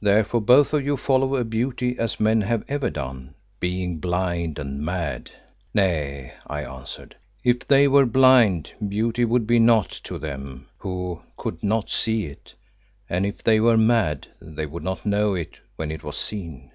Therefore 0.00 0.40
both 0.40 0.72
of 0.72 0.82
you 0.82 0.96
follow 0.96 1.44
beauty 1.44 1.98
as 1.98 2.18
men 2.18 2.40
have 2.40 2.64
ever 2.68 2.88
done, 2.88 3.34
being 3.60 3.98
blind 3.98 4.58
and 4.58 4.80
mad." 4.80 5.30
"Nay," 5.74 6.32
I 6.46 6.62
answered, 6.64 7.16
"if 7.44 7.68
they 7.68 7.86
were 7.86 8.06
blind, 8.06 8.70
beauty 8.88 9.26
would 9.26 9.46
be 9.46 9.58
naught 9.58 9.90
to 10.04 10.18
them 10.18 10.68
who 10.78 11.20
could 11.36 11.62
not 11.62 11.90
see 11.90 12.24
it, 12.24 12.54
and 13.10 13.26
if 13.26 13.44
they 13.44 13.60
were 13.60 13.76
mad, 13.76 14.26
they 14.40 14.64
would 14.64 14.82
not 14.82 15.04
know 15.04 15.34
it 15.34 15.58
when 15.76 15.90
it 15.90 16.02
was 16.02 16.16
seen. 16.16 16.70